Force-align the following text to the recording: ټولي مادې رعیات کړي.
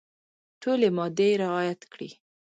ټولي 0.61 0.89
مادې 0.97 1.29
رعیات 1.41 1.81
کړي. 1.91 2.09